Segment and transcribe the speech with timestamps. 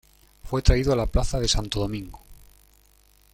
[0.45, 2.23] Fue traído a la Plaza de Santo Domingo.